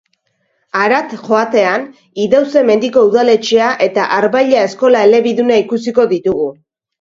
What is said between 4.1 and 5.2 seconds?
Arbailla eskola